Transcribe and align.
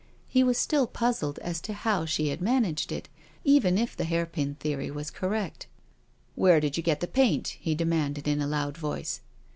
He 0.27 0.43
was 0.43 0.57
still 0.57 0.87
puzzled 0.87 1.37
as 1.43 1.61
to 1.61 1.73
how 1.73 2.05
she 2.07 2.29
had 2.29 2.41
managed 2.41 2.91
it, 2.91 3.07
even 3.43 3.77
if 3.77 3.95
the" 3.95 4.05
nairpin" 4.09 4.55
theory 4.59 4.89
was 4.89 5.11
correct." 5.11 5.67
Where 6.35 6.59
did 6.59 6.75
you 6.75 6.81
get 6.81 7.01
the 7.01 7.07
paint?'' 7.07 7.57
he 7.61 7.75
demanded 7.75 8.27
in 8.27 8.41
a 8.41 8.47
loud 8.47 8.77
voice. 8.79 9.21